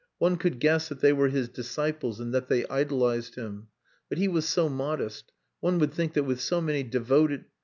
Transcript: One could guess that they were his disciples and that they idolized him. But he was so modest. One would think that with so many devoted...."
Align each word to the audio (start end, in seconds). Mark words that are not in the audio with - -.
One 0.17 0.37
could 0.37 0.59
guess 0.59 0.89
that 0.89 0.99
they 1.01 1.13
were 1.13 1.27
his 1.29 1.47
disciples 1.47 2.19
and 2.19 2.33
that 2.33 2.47
they 2.47 2.65
idolized 2.69 3.35
him. 3.35 3.67
But 4.09 4.17
he 4.17 4.27
was 4.27 4.47
so 4.47 4.67
modest. 4.67 5.31
One 5.59 5.77
would 5.77 5.93
think 5.93 6.13
that 6.13 6.23
with 6.23 6.41
so 6.41 6.59
many 6.59 6.81
devoted...." 6.81 7.45